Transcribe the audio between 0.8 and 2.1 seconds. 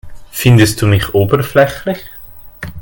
du mich oberflächlich?